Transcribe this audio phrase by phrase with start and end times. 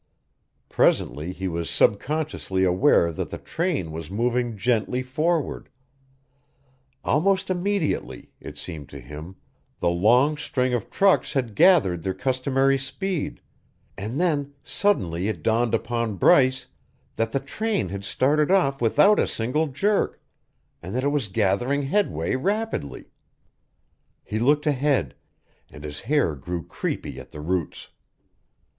[0.67, 5.69] Presently he was subconsciously aware that the train was moving gently forward;
[7.03, 9.35] almost immediately, it seemed to him,
[9.79, 13.41] the long string of trucks had gathered their customary speed;
[13.95, 16.65] and then suddenly it dawned upon Bryce
[17.15, 20.19] that the train had started off without a single jerk
[20.81, 23.11] and that it was gathering headway rapidly.
[24.23, 25.13] He looked ahead
[25.69, 27.89] and his hair grew creepy at the roots.